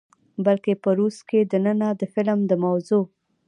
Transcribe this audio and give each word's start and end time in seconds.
بلکې 0.45 0.71
په 0.83 0.89
روس 0.97 1.17
کښې 1.29 1.39
دننه 1.51 1.89
د 1.99 2.01
فلم 2.13 2.39
د 2.49 2.51
موضوع، 2.63 3.03